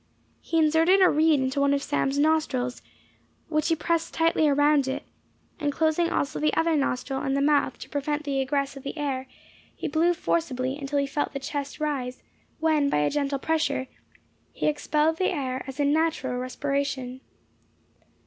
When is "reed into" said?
1.11-1.61